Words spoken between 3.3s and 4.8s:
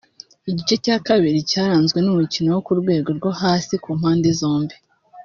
hasi ku mpande zombi